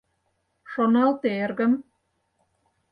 —Шоналте, 0.71 1.29
эргым. 1.43 1.73